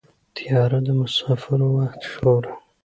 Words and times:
طیاره 0.35 0.79
د 0.85 0.87
مسافرو 0.99 1.67
وخت 1.77 1.99
ژغوري. 2.11 2.51